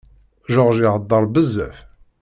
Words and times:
George 0.49 0.79
ihedder 0.85 1.25
bezzaf 1.33 1.77